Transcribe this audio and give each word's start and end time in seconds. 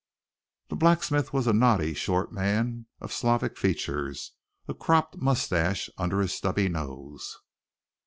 The 0.69 0.75
blacksmith 0.75 1.31
was 1.31 1.45
a 1.45 1.53
knotty 1.53 1.93
short 1.93 2.31
man 2.33 2.87
of 2.99 3.13
Slavic 3.13 3.55
features, 3.55 4.31
a 4.67 4.73
cropped 4.73 5.17
mustache 5.17 5.91
under 5.95 6.21
his 6.21 6.33
stubby 6.33 6.69
nose. 6.69 7.37